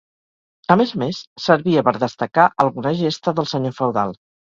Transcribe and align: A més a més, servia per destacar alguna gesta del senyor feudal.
A 0.75 0.77
més 0.81 0.93
a 0.95 0.99
més, 1.01 1.19
servia 1.45 1.85
per 1.89 1.95
destacar 2.07 2.49
alguna 2.67 2.97
gesta 3.07 3.39
del 3.41 3.53
senyor 3.57 3.81
feudal. 3.83 4.21